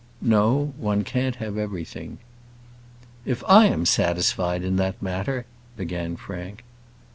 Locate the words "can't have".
1.03-1.59